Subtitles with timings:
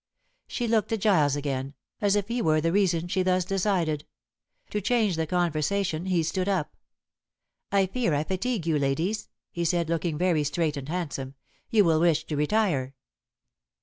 [0.47, 4.03] She looked at Giles again, as if he were the reason she thus decided.
[4.71, 6.75] To change the conversation he stood up.
[7.71, 11.35] "I fear I fatigue you ladies," he said, looking very straight and handsome.
[11.69, 12.95] "You will wish to retire."